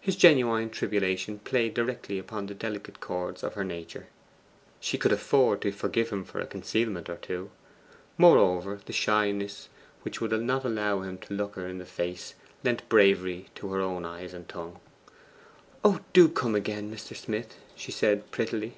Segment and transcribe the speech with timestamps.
[0.00, 4.08] His genuine tribulation played directly upon the delicate chords of her nature.
[4.80, 7.50] She could afford to forgive him for a concealment or two.
[8.18, 9.68] Moreover, the shyness
[10.02, 13.80] which would not allow him to look her in the face lent bravery to her
[13.80, 14.80] own eyes and tongue.
[15.84, 17.14] 'Oh, DO come again, Mr.
[17.14, 18.74] Smith!' she said prettily.